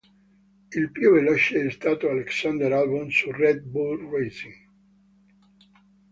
Il 0.73 0.89
più 0.91 1.13
veloce 1.13 1.63
è 1.67 1.69
stato 1.69 2.09
Alexander 2.09 2.71
Albon 2.73 3.11
su 3.11 3.29
Red 3.31 3.59
Bull 3.59 4.09
Racing. 4.09 4.67